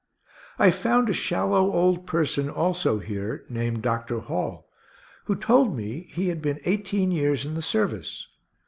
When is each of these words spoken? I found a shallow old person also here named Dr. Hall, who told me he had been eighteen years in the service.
I 0.57 0.71
found 0.71 1.09
a 1.09 1.13
shallow 1.13 1.71
old 1.71 2.07
person 2.07 2.49
also 2.49 2.97
here 2.97 3.45
named 3.49 3.83
Dr. 3.83 4.17
Hall, 4.19 4.67
who 5.25 5.35
told 5.35 5.77
me 5.77 6.07
he 6.11 6.29
had 6.29 6.41
been 6.41 6.59
eighteen 6.65 7.11
years 7.11 7.45
in 7.45 7.53
the 7.53 7.61
service. 7.61 8.25